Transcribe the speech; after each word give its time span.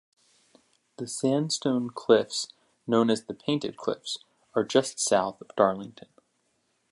The 0.97 1.05
sandstone 1.05 1.91
cliffs 1.91 2.47
known 2.87 3.11
as 3.11 3.23
the 3.25 3.35
Painted 3.35 3.77
Cliffs 3.77 4.17
are 4.55 4.63
just 4.63 4.97
south 4.99 5.39
of 5.41 5.55
Darlington. 5.55 6.09